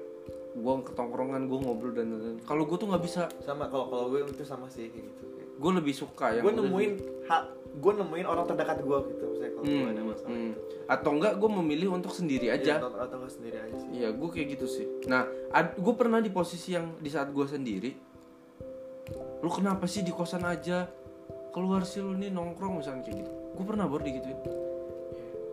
[0.58, 4.25] gue ketongkrongan gue ngobrol dan dan kalau gue tuh nggak bisa, sama kalau kalau gue
[4.25, 5.23] itu sama sih kayak gitu.
[5.60, 6.91] Gue lebih suka yang gue nemuin
[7.28, 10.41] hak gue nemuin orang terdekat gue gitu misalnya kalau gue Hmm, ada masalah hmm.
[10.49, 10.60] gitu.
[10.89, 12.80] Atau enggak gue memilih untuk sendiri aja.
[12.80, 13.89] Iya, atau, atau nggak sendiri aja sih.
[14.02, 14.86] Iya, gue kayak gitu sih.
[15.06, 15.30] Nah,
[15.78, 17.91] gue pernah di posisi yang di saat gue sendiri.
[19.43, 20.89] Lu kenapa sih di kosan aja?
[21.50, 23.32] Keluar sih lu nih nongkrong misalnya kayak gitu.
[23.54, 24.38] Gue pernah baru digituin.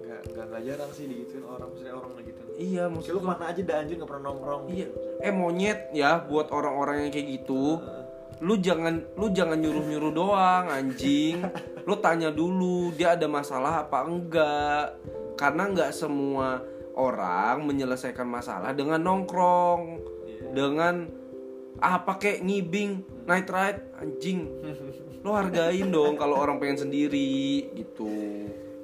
[0.07, 3.29] nggak nggak nggak jarang sih digituin orang misalnya orang ngegituin Iya, Maksud maksud lu ke
[3.29, 4.77] mana aja dah anjir nggak pernah nongkrong Iya.
[4.87, 4.99] gitu.
[5.19, 7.63] Eh monyet ya buat orang-orang yang kayak gitu.
[8.39, 11.41] Lu jangan lu jangan nyuruh-nyuruh doang anjing.
[11.89, 14.85] Lu tanya dulu dia ada masalah apa enggak.
[15.35, 16.61] Karena nggak semua
[16.93, 19.83] orang menyelesaikan masalah dengan nongkrong.
[20.27, 20.53] Iya.
[20.53, 20.95] dengan
[21.79, 24.49] ah pakai ngibing night ride anjing
[25.27, 28.07] lo hargain dong kalau orang pengen sendiri gitu.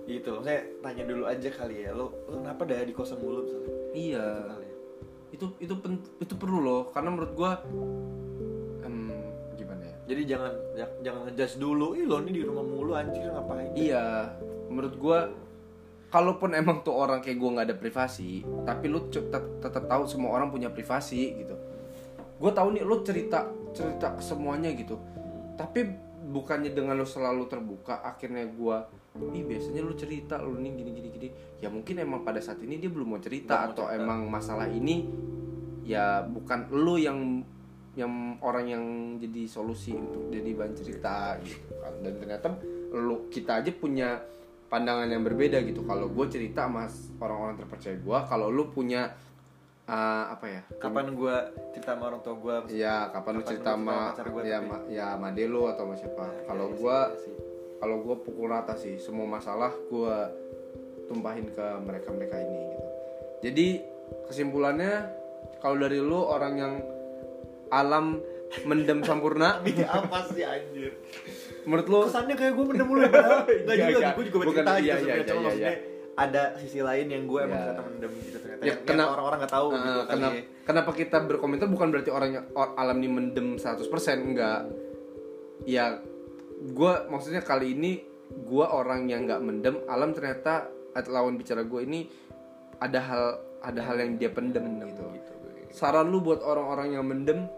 [0.03, 1.95] Gitu saya tanya dulu aja kali ya.
[1.95, 3.71] Lo lo kenapa dah di kosan mulu misalnya?
[3.95, 4.27] Iya.
[4.51, 4.71] Ya.
[5.33, 7.63] itu itu pen- itu perlu loh karena menurut gua
[8.85, 9.09] em,
[9.57, 9.97] gimana ya?
[10.11, 13.73] Jadi jangan ya- jangan ngejudge dulu ih lo ini di rumah mulu anjir ngapain?
[13.79, 14.37] Iya
[14.69, 15.33] menurut gua
[16.13, 20.53] kalaupun emang tuh orang kayak gua nggak ada privasi tapi lu tetap tahu semua orang
[20.53, 21.57] punya privasi gitu.
[22.43, 24.99] Gue tahu nih lu cerita cerita semuanya gitu.
[25.55, 25.87] Tapi
[26.33, 28.89] bukannya dengan lu selalu terbuka akhirnya gua
[29.37, 31.29] ih biasanya lu cerita lu nih gini gini gini.
[31.61, 34.01] Ya mungkin emang pada saat ini dia belum mau cerita Belum mau atau cerita.
[34.01, 35.07] emang masalah ini
[35.85, 37.45] ya bukan lu yang
[37.93, 38.85] yang orang yang
[39.21, 41.93] jadi solusi untuk jadi bahan cerita gitu kan.
[42.01, 42.47] Dan ternyata
[42.97, 44.17] lu kita aja punya
[44.73, 45.85] pandangan yang berbeda gitu.
[45.85, 46.89] Kalau gue cerita sama
[47.21, 49.13] orang-orang terpercaya gue kalau lu punya
[49.93, 50.63] uh, apa ya?
[50.81, 51.37] Kapan gue
[51.71, 54.59] cerita sama orang tua gue Iya, kapan lu Kapan cerita lu cerita sama gua ya
[54.59, 56.25] tapi- ma, ya sama Delo atau sama siapa?
[56.27, 56.99] Iya, kalau gua
[57.77, 60.31] kalau gua pukul rata sih semua masalah gua
[61.07, 62.87] tumpahin ke mereka-mereka ini gitu.
[63.43, 63.67] Jadi
[64.27, 64.93] kesimpulannya
[65.59, 66.75] kalau dari lu orang yang
[67.69, 68.23] alam
[68.65, 70.93] mendem sempurna, ini apa sih anjir?
[71.63, 72.01] menurut lu?
[72.05, 74.11] Kesannya kayak gue mendem mulu ya padahal Iya, juga iya.
[74.13, 75.73] gue juga Bukan, bercerita iya, gitu iya, iya, iya, maksudnya
[76.13, 77.65] ada sisi lain yang gue emang Iya.
[77.67, 80.43] ternyata mendem gitu ternyata Ya, kenapa- orang-orang nggak tahu Uh, gitu kali kenapa, ya.
[80.63, 83.89] kenapa kita berkomentar bukan berarti orangnya or- alam ini mendem 100%
[84.23, 84.61] enggak.
[85.63, 85.99] Ya
[86.69, 87.93] gua maksudnya kali ini
[88.45, 92.01] gua orang yang nggak mendem, alam ternyata at- lawan bicara gue ini
[92.79, 93.25] ada hal
[93.61, 95.05] ada hal yang dia pendem gitu.
[95.09, 95.33] gitu
[95.71, 97.49] Saran lu buat orang-orang yang mendem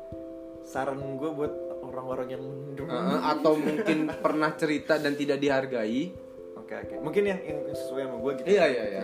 [0.63, 6.24] saran gue buat orang-orang yang mendem uh, atau mungkin pernah cerita dan tidak dihargai.
[6.65, 9.03] Oke oke mungkin yang, yang sesuai sama gue gitu Iya iya iya.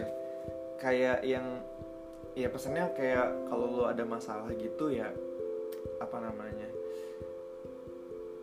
[0.77, 1.47] kayak yang
[2.33, 5.13] ya pesannya kayak kalau lo ada masalah gitu ya
[6.01, 6.69] apa namanya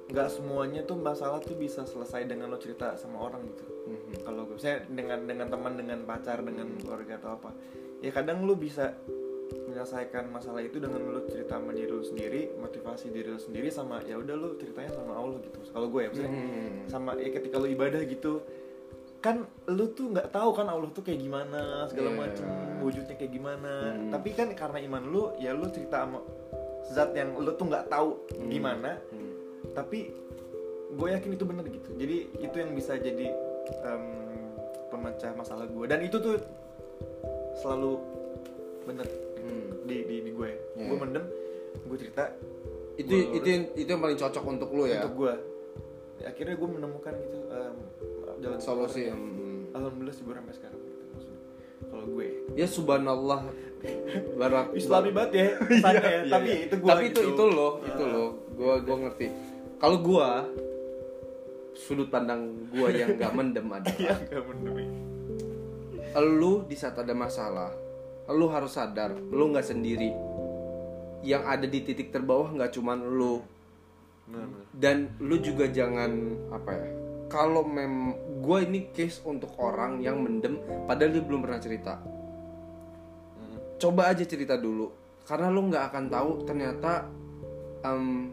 [0.07, 4.23] nggak semuanya tuh masalah tuh bisa selesai dengan lo cerita sama orang gitu Mhm.
[4.23, 7.51] kalau gue saya dengan dengan teman dengan pacar dengan keluarga atau apa
[7.99, 8.95] ya kadang lo bisa
[9.67, 14.03] menyelesaikan masalah itu dengan lo cerita sama diri lo sendiri motivasi diri lo sendiri sama
[14.03, 16.87] ya udah lo ceritanya sama Allah gitu kalau gue ya maksudnya Mhm.
[16.87, 18.43] sama ya ketika lo ibadah gitu
[19.17, 22.19] kan lu tuh nggak tahu kan Allah tuh kayak gimana segala Iya.
[22.19, 22.47] macam
[22.79, 24.09] wujudnya kayak gimana Hmm.
[24.09, 26.19] tapi kan karena iman lu ya lu cerita sama
[26.87, 28.47] zat yang lu tuh nggak tahu Hmm.
[28.47, 29.33] gimana Hmm.
[29.73, 30.13] tapi
[30.89, 33.27] gue yakin itu bener gitu jadi itu yang bisa jadi
[33.83, 34.03] em,
[34.87, 36.37] pemecah masalah gue dan itu tuh
[37.55, 37.99] selalu
[38.83, 39.83] bener Hmm.
[39.83, 40.85] di di, di gue Iya.
[40.85, 41.25] gue mendem
[41.83, 42.25] gue cerita
[42.95, 45.01] Itu Gua- itu yang, itu yang paling cocok untuk lu ya.
[45.01, 45.33] untuk gue
[46.19, 47.75] akhirnya gue menemukan gitu em,
[48.39, 49.01] jalan Solusi.
[49.03, 49.15] keluarnya.
[49.15, 49.61] Hmm.
[49.73, 51.39] alhamdulillah sih gue sampai sekarang gitu maksudnya.
[51.83, 53.41] kalau gue Ya subhanallah
[54.33, 56.65] barak Islami banget ya kesannya ya Iya, tapi iya.
[56.65, 58.09] itu gue tapi itu itu loh itu Ah.
[58.09, 59.27] loh gua gua ngerti
[59.77, 60.27] kalau gua
[61.73, 64.85] sudut pandang gua yang nggak mendem iya adalah gak mendemi
[66.17, 67.69] lu di saat ada masalah
[68.27, 70.09] lu harus sadar lu nggak sendiri
[71.21, 73.45] yang ada di titik terbawah nggak cuman lu
[74.73, 76.09] dan lu juga jangan
[76.49, 76.87] apa ya
[77.27, 81.93] kalau mem gue ini case untuk orang yang mendem padahal dia belum pernah cerita.
[83.77, 84.89] Coba aja cerita dulu
[85.27, 87.05] karena lu nggak akan tahu ternyata
[87.83, 88.31] em,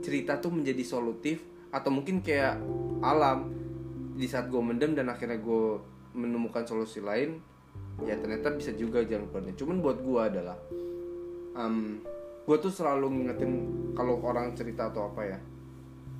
[0.00, 1.42] cerita tuh menjadi solutif
[1.74, 2.58] atau mungkin kayak
[3.02, 3.52] alam.
[4.16, 5.82] Di saat gue mendem dan akhirnya gue
[6.16, 7.36] menemukan solusi lain
[8.08, 9.54] ya ternyata bisa juga jalan keluarnya.
[9.58, 10.56] Cuman buat gue adalah
[12.46, 13.52] gue tuh selalu ngingetin
[13.98, 15.38] kalau orang cerita atau apa ya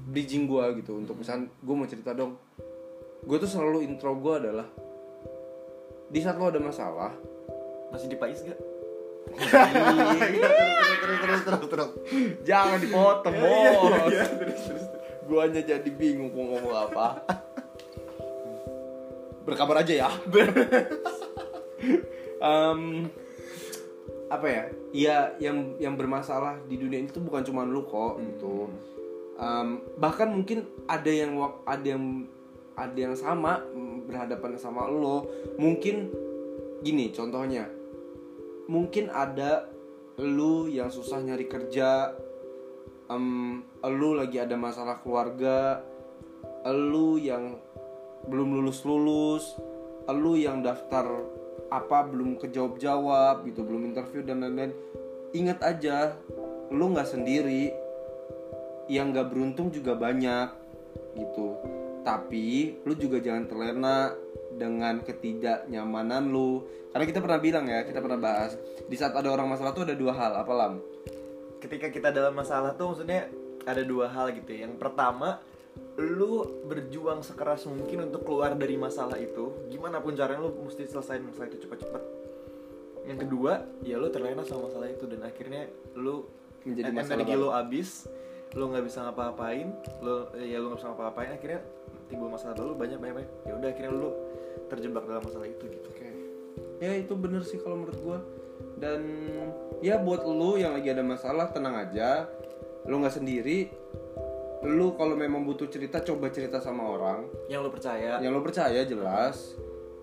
[0.07, 1.03] bridging gue gitu.
[1.03, 2.39] Untuk misalnya gue mau cerita dong.
[3.27, 4.69] Gue tuh selalu intro gue adalah
[6.07, 7.11] di saat lo ada masalah
[7.91, 8.61] masih di Pais gak?
[11.03, 11.61] terus terus terus.
[11.67, 11.91] Terus
[12.47, 14.11] jangan dipotong bos.
[14.15, 14.85] Iya, terus terus
[15.27, 17.07] gue hanya jadi bingung mau ngomong apa.
[19.43, 20.11] Berkabar aja ya.
[22.39, 23.11] Em,
[24.31, 24.63] apa ya?
[24.95, 28.71] Ya yang yang bermasalah di dunia ini tuh bukan cuma lu kok gitu
[29.37, 31.37] Em, bahkan mungkin ada yang
[31.69, 32.25] ada yang
[32.73, 35.29] ada yang sama mm, berhadapan sama lo.
[35.61, 36.09] Mungkin
[36.81, 37.69] gini contohnya.
[38.67, 39.69] Mungkin ada
[40.17, 42.17] lu yang susah nyari kerja
[43.13, 45.85] em, lu lagi ada masalah keluarga
[46.67, 47.61] lu yang
[48.27, 49.55] belum lulus lulus
[50.11, 51.07] lu yang daftar
[51.71, 54.73] apa belum kejawab jawab gitu belum interview dan lain-lain.
[55.37, 56.17] Ingat aja
[56.73, 57.86] lu nggak sendiri
[58.87, 60.49] yang nggak beruntung juga banyak
[61.17, 61.59] gitu
[62.07, 64.15] tapi lu juga jangan terlena
[64.55, 66.63] dengan ketidaknyamanan lu
[66.95, 68.55] karena kita pernah bilang ya kita pernah bahas
[68.87, 70.75] di saat ada orang masalah tuh ada dua hal apa lam
[71.61, 73.27] ketika kita dalam masalah tuh maksudnya
[73.67, 74.71] ada dua hal gitu ya.
[74.71, 75.43] Yang pertama,
[75.99, 79.67] lu berjuang sekeras mungkin untuk keluar dari masalah itu.
[79.69, 82.03] Gimana pun caranya lu mesti selesai masalah itu cepat-cepat.
[83.11, 85.67] Yang kedua, ya lu terlena sama masalah itu dan akhirnya
[85.99, 86.27] lu
[86.67, 87.91] Menjadi en- masalah energi lu habis,
[88.55, 89.69] lu nggak bisa ngapa-ngapain,
[90.05, 91.61] lu ya lu nggak bisa ngapa-ngapain, akhirnya
[92.07, 93.33] timbul masalah baru banyak banyak banyak.
[93.49, 94.09] Ya udah akhirnya lu
[94.71, 95.89] terjebak dalam masalah itu gitu.
[95.91, 96.09] Oke.
[96.79, 98.19] Ya itu bener sih kalau menurut gua.
[98.77, 99.03] Dan
[99.81, 102.29] ya buat lu yang lagi ada masalah tenang aja.
[102.87, 103.69] Lu nggak sendiri.
[104.65, 108.13] Lu kalau memang butuh cerita coba cerita sama orang Yang lu percaya.
[108.25, 109.55] yang lu percaya jelas.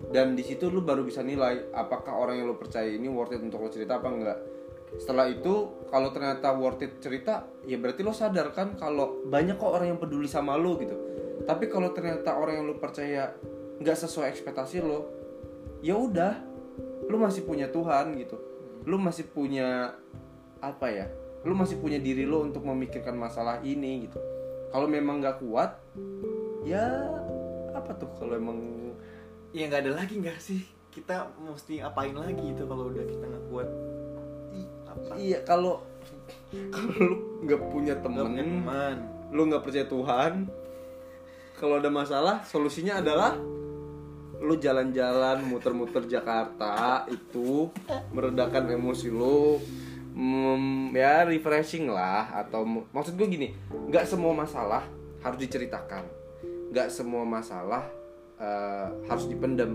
[0.04, 3.40] Dan di situ lu baru bisa nilai apakah orang yang lu percaya ini worth it
[3.42, 4.38] untuk lo cerita apa enggak.
[4.98, 9.70] Setelah itu kalau ternyata worth it cerita, ya berarti lo sadar kan kalau banyak kok
[9.70, 10.94] orang yang peduli sama lo gitu.
[11.44, 13.34] Tapi kalau ternyata orang yang lu percaya
[13.82, 15.10] nggak sesuai ekspektasi lo,
[15.82, 16.38] ya udah,
[17.10, 18.38] lu masih punya Tuhan gitu.
[18.86, 19.98] Lu masih punya
[20.62, 21.06] apa ya?
[21.42, 24.22] Lu masih punya diri lo untuk memikirkan masalah ini gitu.
[24.70, 25.78] Kalau memang nggak kuat,
[26.64, 27.12] ya
[27.74, 28.58] apa tuh kalau emang
[29.52, 33.44] ya nggak ada lagi nggak sih kita mesti apain lagi itu kalau udah kita nggak
[33.52, 33.68] kuat
[35.18, 35.82] iya kalau
[36.70, 37.14] kalau lu
[37.44, 38.96] nggak punya temen, punya teman.
[39.34, 40.32] lu nggak percaya Tuhan,
[41.58, 43.34] kalau ada masalah solusinya adalah
[44.44, 47.72] lu jalan-jalan muter-muter Jakarta itu
[48.12, 49.56] meredakan emosi lu
[50.14, 54.84] mem- ya refreshing lah atau maksud gue gini nggak semua masalah
[55.24, 56.04] harus diceritakan.
[56.70, 57.88] Nggak semua masalah
[58.36, 59.74] eh, harus dipendam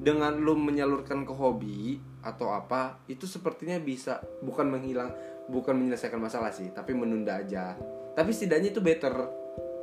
[0.00, 5.14] dengan lu menyalurkan ke hobi atau apa itu sepertinya bisa bukan menghilang
[5.46, 7.78] bukan menyelesaikan masalah sih tapi menunda aja.
[8.18, 9.14] Tapi setidaknya itu better.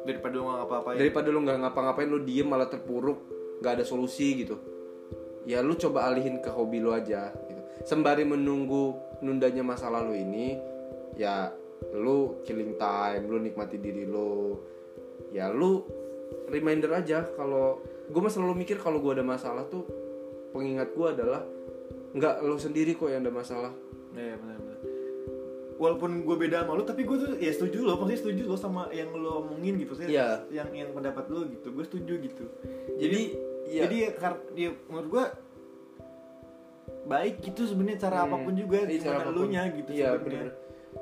[0.03, 0.97] Daripada lu nggak ngapa-ngapain.
[0.99, 3.19] Daripada lu nggak ngapa-ngapain lu diem malah terpuruk
[3.63, 4.59] nggak ada solusi gitu.
[5.47, 7.61] Ya lu coba alihin ke hobi lu aja gitu.
[7.87, 10.59] Sembari menunggu nundanya masa lalu ini
[11.15, 11.55] ya
[11.95, 14.59] lu killing time lu nikmati diri lu.
[15.31, 15.87] Ya lu
[16.51, 17.79] reminder aja kalau
[18.11, 19.87] gue mah selalu mikir kalau gue ada masalah tuh
[20.51, 21.41] pengingat gue adalah
[22.13, 23.73] nggak lu sendiri kok yang ada masalah
[24.13, 24.77] Iya benar-benar.
[25.73, 28.87] Walaupun gue beda sama lu, tapi gue tuh ya setuju lo, pasti setuju lo sama
[28.89, 30.05] yang lo omongin gitu sih.
[30.07, 30.45] Iya.
[30.47, 32.45] Yang yang pendapat lo gitu, gue setuju gitu.
[32.93, 33.21] jadi
[33.65, 34.09] ya Jadi ya,
[34.53, 35.25] ya menurut gue
[37.03, 38.25] baik gitu sebenarnya cara Hmm.
[38.27, 39.35] apa pun juga Iya, cara apa pun.
[39.35, 40.53] lu nya gitu iya sebenarnya.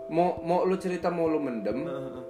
[0.08, 2.21] mau mau lu cerita mau lu mendem Heeh.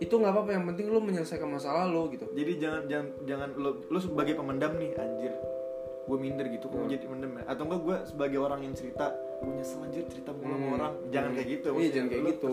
[0.00, 3.70] itu nggak apa-apa yang penting lu menyelesaikan masalah lu gitu Jadi jangan jangan jangan lo
[3.86, 5.32] lo sebagai pemendam nih anjir.
[6.04, 6.90] Gue minder gitu, gue Hmm.
[6.90, 7.44] jadi pendem ya.
[7.46, 10.76] Atau enggak gue sebagai orang yang cerita, gue nyesel anjir cerita mulu sama Hmm.
[10.76, 10.92] orang.
[11.08, 11.68] Jangan kayak gitu.
[11.72, 12.52] Iya, jangan kayak gitu.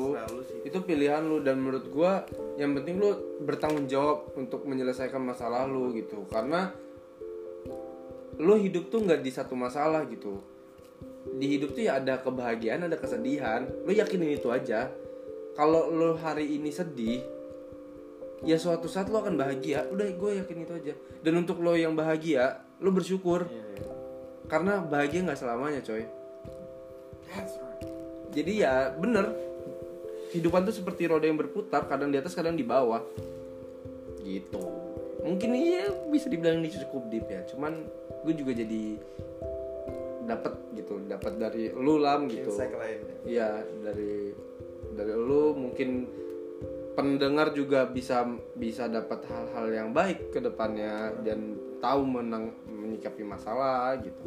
[0.64, 5.90] itu pilihan lu dan menurut gua yang penting lu bertanggung jawab untuk menyelesaikan masalah lu
[5.92, 6.76] gitu karena
[8.38, 10.38] lu hidup tuh nggak di satu masalah gitu
[11.34, 14.92] di hidup tuh ya ada kebahagiaan ada kesedihan lu yakinin itu aja
[15.54, 17.24] kalau lu hari ini sedih
[18.44, 21.96] ya suatu saat lu akan bahagia udah gue yakin itu aja dan untuk lo yang
[21.96, 23.46] bahagia lu bersyukur.
[23.50, 23.94] Iya, iya.
[24.48, 26.08] karena bahagia nggak selamanya coy.
[27.28, 27.84] That's right.
[28.32, 29.36] jadi ya bener.
[30.32, 33.04] Kehidupan tuh seperti roda yang berputar kadang di atas kadang di bawah.
[34.24, 34.64] Gitu.
[35.24, 37.44] Mungkin iya bisa dibilang ini cukup deep ya.
[37.48, 37.88] Cuman
[38.28, 39.00] gue juga jadi
[40.28, 41.00] dapat gitu.
[41.08, 42.52] Dapat dari lu lam gitu.
[42.52, 43.00] Insight lain.
[43.24, 44.36] iya dari
[44.96, 46.08] dari lu mungkin
[46.98, 48.26] pendengar juga bisa
[48.58, 54.26] bisa dapat hal-hal yang baik ke depannya dan tahu menang menyikapi masalah gitu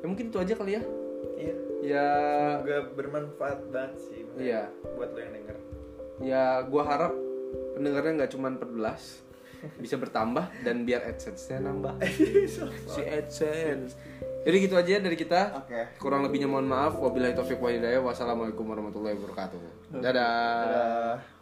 [0.00, 0.82] ya mungkin itu aja kali ya
[1.36, 1.54] Iya.
[1.84, 2.08] ya
[2.56, 4.24] Semoga bermanfaat banget sih.
[4.40, 4.72] Iya.
[4.96, 5.56] Buat lo yang denger.
[6.16, 7.12] ya gua harap
[7.76, 12.00] pendengarnya nggak cuma 14 bisa bertambah dan biar adsense-nya nambah
[12.92, 13.92] si adsense
[14.48, 16.00] jadi gitu aja dari kita Oke.
[16.00, 19.60] kurang lebihnya mohon maaf wabillahi taufiq wa hidayah wassalamualaikum warahmatullahi wabarakatuh
[19.92, 21.35] dadah Dadah.